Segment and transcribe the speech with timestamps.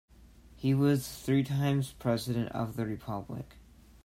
[0.55, 3.57] He was three times President of the Republic.